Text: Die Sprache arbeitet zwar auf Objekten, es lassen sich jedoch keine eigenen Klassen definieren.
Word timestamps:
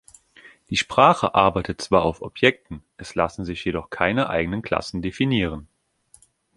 Die 0.71 0.77
Sprache 0.77 1.35
arbeitet 1.35 1.79
zwar 1.79 2.01
auf 2.01 2.23
Objekten, 2.23 2.83
es 2.97 3.13
lassen 3.13 3.45
sich 3.45 3.63
jedoch 3.63 3.91
keine 3.91 4.31
eigenen 4.31 4.63
Klassen 4.63 5.03
definieren. 5.03 5.67